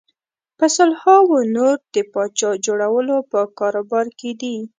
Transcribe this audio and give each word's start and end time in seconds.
په 0.57 0.65
سلهاوو 0.75 1.37
نور 1.55 1.75
د 1.93 1.95
پاچا 2.13 2.51
جوړولو 2.65 3.17
په 3.31 3.39
کاروبار 3.59 4.07
کې 4.19 4.31
دي. 4.41 4.55